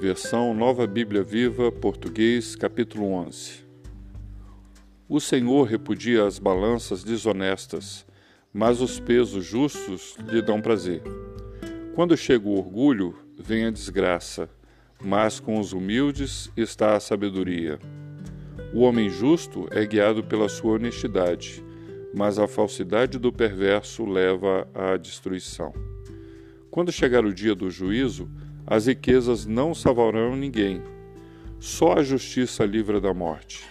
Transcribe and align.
Versão 0.00 0.52
Nova 0.52 0.86
Bíblia 0.86 1.22
Viva, 1.22 1.72
Português, 1.72 2.54
capítulo 2.54 3.06
11. 3.12 3.64
O 5.08 5.18
Senhor 5.18 5.62
repudia 5.64 6.26
as 6.26 6.38
balanças 6.38 7.02
desonestas, 7.02 8.04
mas 8.52 8.80
os 8.80 9.00
pesos 9.00 9.44
justos 9.44 10.16
lhe 10.28 10.42
dão 10.42 10.60
prazer. 10.60 11.02
Quando 11.94 12.16
chega 12.16 12.46
o 12.46 12.58
orgulho, 12.58 13.14
vem 13.38 13.64
a 13.64 13.70
desgraça, 13.70 14.50
mas 15.02 15.40
com 15.40 15.58
os 15.58 15.72
humildes 15.72 16.50
está 16.56 16.94
a 16.94 17.00
sabedoria. 17.00 17.78
O 18.74 18.80
homem 18.80 19.08
justo 19.08 19.66
é 19.70 19.86
guiado 19.86 20.22
pela 20.22 20.48
sua 20.48 20.72
honestidade, 20.72 21.64
mas 22.14 22.38
a 22.38 22.46
falsidade 22.46 23.18
do 23.18 23.32
perverso 23.32 24.04
leva 24.04 24.68
à 24.74 24.96
destruição. 24.96 25.72
Quando 26.70 26.92
chegar 26.92 27.24
o 27.24 27.32
dia 27.32 27.54
do 27.54 27.70
juízo, 27.70 28.28
as 28.66 28.86
riquezas 28.86 29.46
não 29.46 29.72
salvarão 29.72 30.34
ninguém. 30.34 30.82
Só 31.60 31.92
a 31.92 32.02
justiça 32.02 32.64
livra 32.64 33.00
da 33.00 33.14
morte. 33.14 33.64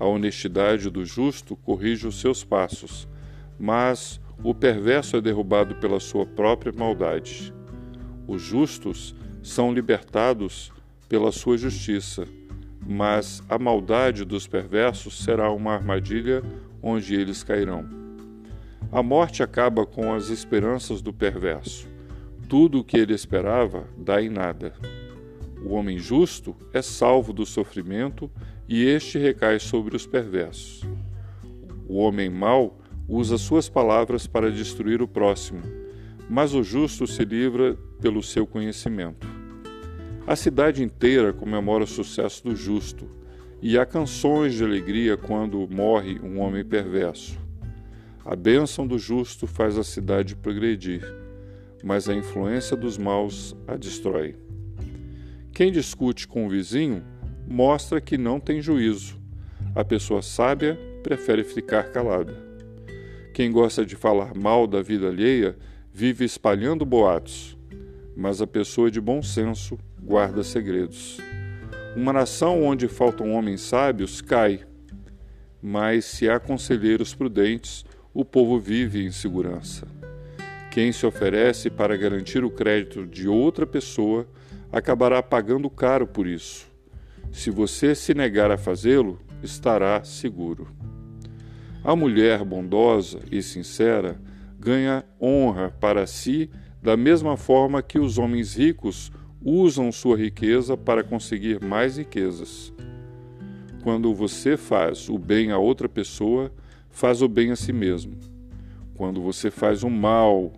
A 0.00 0.04
honestidade 0.04 0.90
do 0.90 1.04
justo 1.04 1.54
corrige 1.54 2.08
os 2.08 2.20
seus 2.20 2.42
passos, 2.42 3.06
mas 3.58 4.20
o 4.42 4.52
perverso 4.52 5.16
é 5.16 5.20
derrubado 5.20 5.76
pela 5.76 6.00
sua 6.00 6.26
própria 6.26 6.72
maldade. 6.72 7.54
Os 8.26 8.42
justos 8.42 9.14
são 9.42 9.72
libertados 9.72 10.72
pela 11.08 11.30
sua 11.30 11.56
justiça, 11.56 12.26
mas 12.84 13.42
a 13.48 13.58
maldade 13.58 14.24
dos 14.24 14.46
perversos 14.46 15.22
será 15.22 15.52
uma 15.52 15.74
armadilha 15.74 16.42
onde 16.82 17.14
eles 17.14 17.44
cairão. 17.44 17.88
A 18.90 19.02
morte 19.02 19.42
acaba 19.42 19.86
com 19.86 20.12
as 20.12 20.30
esperanças 20.30 21.00
do 21.00 21.12
perverso 21.12 21.90
tudo 22.50 22.80
o 22.80 22.84
que 22.84 22.96
ele 22.96 23.14
esperava 23.14 23.86
dá 23.96 24.20
em 24.20 24.28
nada. 24.28 24.74
O 25.64 25.72
homem 25.72 25.98
justo 25.98 26.56
é 26.72 26.82
salvo 26.82 27.32
do 27.32 27.46
sofrimento 27.46 28.28
e 28.68 28.84
este 28.84 29.20
recai 29.20 29.60
sobre 29.60 29.94
os 29.94 30.04
perversos. 30.04 30.82
O 31.88 31.98
homem 31.98 32.28
mau 32.28 32.76
usa 33.08 33.38
suas 33.38 33.68
palavras 33.68 34.26
para 34.26 34.50
destruir 34.50 35.00
o 35.00 35.06
próximo, 35.06 35.62
mas 36.28 36.52
o 36.52 36.64
justo 36.64 37.06
se 37.06 37.24
livra 37.24 37.78
pelo 38.00 38.20
seu 38.20 38.44
conhecimento. 38.44 39.28
A 40.26 40.34
cidade 40.34 40.82
inteira 40.82 41.32
comemora 41.32 41.84
o 41.84 41.86
sucesso 41.86 42.42
do 42.42 42.56
justo, 42.56 43.08
e 43.62 43.78
há 43.78 43.86
canções 43.86 44.54
de 44.54 44.64
alegria 44.64 45.16
quando 45.16 45.68
morre 45.70 46.18
um 46.18 46.40
homem 46.40 46.64
perverso. 46.64 47.38
A 48.24 48.34
bênção 48.34 48.88
do 48.88 48.98
justo 48.98 49.46
faz 49.46 49.78
a 49.78 49.84
cidade 49.84 50.34
progredir 50.34 51.29
mas 51.82 52.08
a 52.08 52.14
influência 52.14 52.76
dos 52.76 52.98
maus 52.98 53.56
a 53.66 53.76
destrói. 53.76 54.36
Quem 55.52 55.72
discute 55.72 56.26
com 56.26 56.46
o 56.46 56.48
vizinho 56.48 57.02
mostra 57.46 58.00
que 58.00 58.16
não 58.16 58.38
tem 58.38 58.62
juízo. 58.62 59.18
A 59.74 59.84
pessoa 59.84 60.22
sábia 60.22 60.78
prefere 61.02 61.44
ficar 61.44 61.90
calada. 61.90 62.34
Quem 63.34 63.50
gosta 63.50 63.84
de 63.84 63.96
falar 63.96 64.34
mal 64.34 64.66
da 64.66 64.82
vida 64.82 65.08
alheia 65.08 65.56
vive 65.92 66.24
espalhando 66.24 66.84
boatos, 66.84 67.56
mas 68.16 68.40
a 68.40 68.46
pessoa 68.46 68.90
de 68.90 69.00
bom 69.00 69.22
senso 69.22 69.78
guarda 70.02 70.42
segredos. 70.42 71.18
Uma 71.96 72.12
nação 72.12 72.62
onde 72.62 72.86
faltam 72.88 73.32
homens 73.32 73.60
sábios 73.62 74.20
cai, 74.20 74.60
mas 75.60 76.04
se 76.04 76.28
há 76.28 76.38
conselheiros 76.38 77.14
prudentes, 77.14 77.84
o 78.14 78.24
povo 78.24 78.58
vive 78.58 79.04
em 79.04 79.10
segurança. 79.10 79.99
Quem 80.70 80.92
se 80.92 81.04
oferece 81.04 81.68
para 81.68 81.96
garantir 81.96 82.44
o 82.44 82.50
crédito 82.50 83.04
de 83.04 83.28
outra 83.28 83.66
pessoa 83.66 84.26
acabará 84.70 85.20
pagando 85.20 85.68
caro 85.68 86.06
por 86.06 86.26
isso. 86.28 86.70
Se 87.32 87.50
você 87.50 87.94
se 87.94 88.14
negar 88.14 88.52
a 88.52 88.56
fazê-lo, 88.56 89.18
estará 89.42 90.04
seguro. 90.04 90.68
A 91.82 91.96
mulher 91.96 92.44
bondosa 92.44 93.20
e 93.32 93.42
sincera 93.42 94.20
ganha 94.58 95.04
honra 95.20 95.70
para 95.80 96.06
si 96.06 96.48
da 96.82 96.96
mesma 96.96 97.36
forma 97.36 97.82
que 97.82 97.98
os 97.98 98.16
homens 98.16 98.54
ricos 98.54 99.10
usam 99.42 99.90
sua 99.90 100.16
riqueza 100.16 100.76
para 100.76 101.02
conseguir 101.02 101.64
mais 101.64 101.96
riquezas. 101.96 102.72
Quando 103.82 104.14
você 104.14 104.56
faz 104.56 105.08
o 105.08 105.18
bem 105.18 105.50
a 105.50 105.58
outra 105.58 105.88
pessoa, 105.88 106.52
faz 106.90 107.22
o 107.22 107.28
bem 107.28 107.50
a 107.50 107.56
si 107.56 107.72
mesmo. 107.72 108.18
Quando 108.94 109.22
você 109.22 109.50
faz 109.50 109.82
o 109.82 109.88
mal 109.88 110.52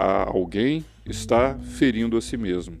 a 0.00 0.30
alguém, 0.30 0.84
está 1.04 1.58
ferindo 1.58 2.16
a 2.16 2.22
si 2.22 2.36
mesmo. 2.36 2.78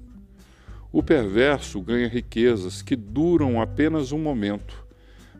O 0.92 1.02
perverso 1.02 1.82
ganha 1.82 2.06
riquezas 2.06 2.80
que 2.80 2.94
duram 2.94 3.60
apenas 3.60 4.12
um 4.12 4.20
momento, 4.20 4.86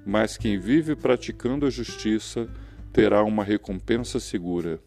mas 0.04 0.36
quem 0.36 0.58
vive 0.58 0.96
praticando 0.96 1.64
a 1.64 1.70
justiça 1.70 2.48
terá 2.92 3.22
uma 3.22 3.44
recompensa 3.44 4.18
segura. 4.18 4.80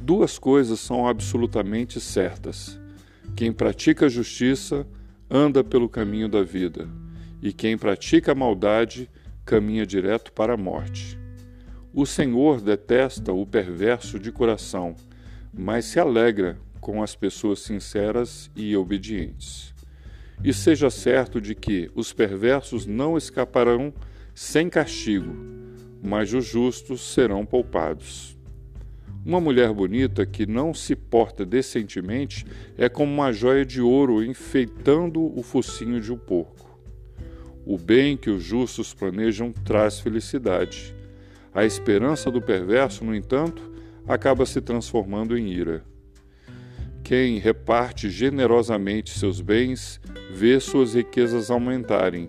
Duas 0.00 0.38
coisas 0.38 0.80
são 0.80 1.06
absolutamente 1.06 2.00
certas: 2.00 2.80
quem 3.36 3.52
pratica 3.52 4.06
a 4.06 4.08
justiça 4.08 4.86
anda 5.28 5.62
pelo 5.62 5.86
caminho 5.86 6.30
da 6.30 6.42
vida, 6.42 6.88
e 7.42 7.52
quem 7.52 7.76
pratica 7.76 8.32
a 8.32 8.34
maldade 8.34 9.10
caminha 9.44 9.84
direto 9.84 10.32
para 10.32 10.54
a 10.54 10.56
morte. 10.56 11.18
O 11.92 12.06
Senhor 12.06 12.62
detesta 12.62 13.34
o 13.34 13.44
perverso 13.44 14.18
de 14.18 14.32
coração, 14.32 14.96
mas 15.56 15.86
se 15.86 15.98
alegra 15.98 16.58
com 16.80 17.02
as 17.02 17.16
pessoas 17.16 17.60
sinceras 17.60 18.50
e 18.54 18.76
obedientes. 18.76 19.74
E 20.44 20.52
seja 20.52 20.90
certo 20.90 21.40
de 21.40 21.54
que 21.54 21.90
os 21.94 22.12
perversos 22.12 22.84
não 22.84 23.16
escaparão 23.16 23.92
sem 24.34 24.68
castigo, 24.68 25.34
mas 26.02 26.34
os 26.34 26.44
justos 26.44 27.00
serão 27.00 27.46
poupados. 27.46 28.36
Uma 29.24 29.40
mulher 29.40 29.72
bonita 29.72 30.24
que 30.26 30.46
não 30.46 30.72
se 30.72 30.94
porta 30.94 31.44
decentemente 31.44 32.46
é 32.76 32.88
como 32.88 33.12
uma 33.12 33.32
joia 33.32 33.64
de 33.64 33.80
ouro 33.80 34.22
enfeitando 34.22 35.36
o 35.36 35.42
focinho 35.42 36.00
de 36.00 36.12
um 36.12 36.18
porco. 36.18 36.78
O 37.64 37.76
bem 37.76 38.16
que 38.16 38.30
os 38.30 38.44
justos 38.44 38.94
planejam 38.94 39.50
traz 39.50 39.98
felicidade, 39.98 40.94
a 41.52 41.64
esperança 41.64 42.30
do 42.30 42.40
perverso, 42.40 43.04
no 43.04 43.14
entanto, 43.14 43.75
acaba 44.06 44.46
se 44.46 44.60
transformando 44.60 45.36
em 45.36 45.48
ira. 45.48 45.84
Quem 47.02 47.38
reparte 47.38 48.10
generosamente 48.10 49.16
seus 49.16 49.40
bens 49.40 50.00
vê 50.32 50.58
suas 50.58 50.94
riquezas 50.94 51.50
aumentarem. 51.50 52.28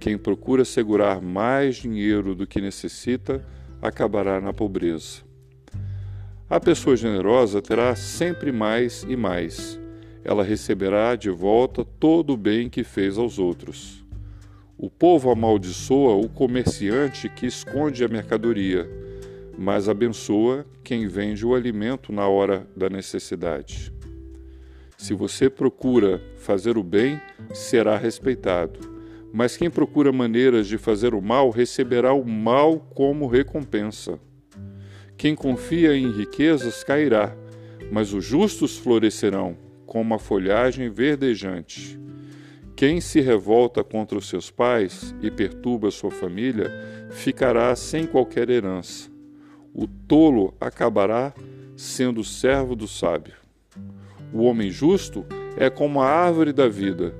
Quem 0.00 0.18
procura 0.18 0.64
segurar 0.64 1.20
mais 1.20 1.76
dinheiro 1.76 2.34
do 2.34 2.46
que 2.46 2.60
necessita 2.60 3.46
acabará 3.80 4.40
na 4.40 4.52
pobreza. 4.52 5.22
A 6.50 6.60
pessoa 6.60 6.96
generosa 6.96 7.62
terá 7.62 7.94
sempre 7.94 8.52
mais 8.52 9.06
e 9.08 9.16
mais. 9.16 9.80
Ela 10.24 10.44
receberá 10.44 11.16
de 11.16 11.30
volta 11.30 11.84
todo 11.84 12.32
o 12.32 12.36
bem 12.36 12.68
que 12.68 12.84
fez 12.84 13.16
aos 13.16 13.38
outros. 13.38 14.04
O 14.76 14.90
povo 14.90 15.30
amaldiçoa 15.30 16.14
o 16.16 16.28
comerciante 16.28 17.28
que 17.28 17.46
esconde 17.46 18.04
a 18.04 18.08
mercadoria, 18.08 18.90
mas 19.62 19.88
abençoa 19.88 20.66
quem 20.82 21.06
vende 21.06 21.46
o 21.46 21.54
alimento 21.54 22.12
na 22.12 22.26
hora 22.26 22.66
da 22.76 22.90
necessidade. 22.90 23.92
Se 24.98 25.14
você 25.14 25.48
procura 25.48 26.20
fazer 26.36 26.76
o 26.76 26.82
bem, 26.82 27.20
será 27.54 27.96
respeitado, 27.96 28.80
mas 29.32 29.56
quem 29.56 29.70
procura 29.70 30.10
maneiras 30.10 30.66
de 30.66 30.78
fazer 30.78 31.14
o 31.14 31.22
mal 31.22 31.48
receberá 31.48 32.12
o 32.12 32.24
mal 32.24 32.80
como 32.92 33.28
recompensa. 33.28 34.18
Quem 35.16 35.32
confia 35.36 35.96
em 35.96 36.10
riquezas 36.10 36.82
cairá, 36.82 37.32
mas 37.88 38.12
os 38.12 38.24
justos 38.24 38.76
florescerão 38.76 39.56
como 39.86 40.12
a 40.12 40.18
folhagem 40.18 40.90
verdejante. 40.90 42.00
Quem 42.74 43.00
se 43.00 43.20
revolta 43.20 43.84
contra 43.84 44.18
os 44.18 44.28
seus 44.28 44.50
pais 44.50 45.14
e 45.22 45.30
perturba 45.30 45.88
sua 45.92 46.10
família 46.10 46.68
ficará 47.12 47.76
sem 47.76 48.06
qualquer 48.08 48.50
herança. 48.50 49.11
O 49.74 49.86
tolo 49.86 50.54
acabará 50.60 51.32
sendo 51.76 52.22
servo 52.22 52.76
do 52.76 52.86
sábio. 52.86 53.34
O 54.32 54.42
homem 54.42 54.70
justo 54.70 55.24
é 55.56 55.70
como 55.70 56.00
a 56.00 56.08
árvore 56.08 56.52
da 56.52 56.68
vida, 56.68 57.14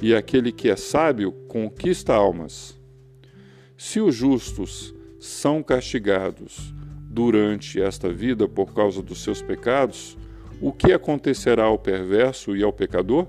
e 0.00 0.14
aquele 0.14 0.52
que 0.52 0.70
é 0.70 0.76
sábio 0.76 1.32
conquista 1.48 2.14
almas. 2.14 2.78
Se 3.76 4.00
os 4.00 4.14
justos 4.14 4.94
são 5.18 5.62
castigados 5.62 6.74
durante 7.10 7.80
esta 7.80 8.12
vida 8.12 8.48
por 8.48 8.72
causa 8.72 9.02
dos 9.02 9.22
seus 9.22 9.42
pecados, 9.42 10.16
o 10.60 10.72
que 10.72 10.92
acontecerá 10.92 11.64
ao 11.64 11.78
perverso 11.78 12.56
e 12.56 12.62
ao 12.62 12.72
pecador? 12.72 13.26